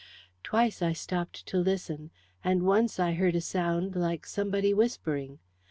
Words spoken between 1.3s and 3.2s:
to listen, and once I